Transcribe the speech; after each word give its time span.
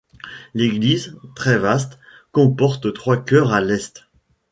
L'église, 0.55 1.15
très 1.35 1.59
vaste, 1.59 1.99
comporte 2.31 2.91
trois 2.91 3.23
chœurs 3.23 3.53
à 3.53 3.61
l'est. 3.61 4.07